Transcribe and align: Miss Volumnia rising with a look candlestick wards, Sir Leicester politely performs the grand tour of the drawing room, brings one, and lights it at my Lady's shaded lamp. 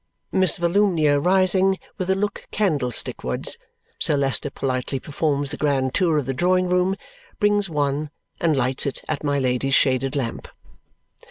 Miss 0.31 0.57
Volumnia 0.57 1.19
rising 1.19 1.77
with 1.99 2.09
a 2.09 2.15
look 2.15 2.47
candlestick 2.49 3.23
wards, 3.23 3.59
Sir 3.99 4.17
Leicester 4.17 4.49
politely 4.49 4.99
performs 4.99 5.51
the 5.51 5.57
grand 5.57 5.93
tour 5.93 6.17
of 6.17 6.25
the 6.25 6.33
drawing 6.33 6.67
room, 6.67 6.95
brings 7.37 7.69
one, 7.69 8.09
and 8.39 8.55
lights 8.55 8.87
it 8.87 9.03
at 9.07 9.23
my 9.23 9.37
Lady's 9.37 9.75
shaded 9.75 10.15
lamp. 10.15 10.47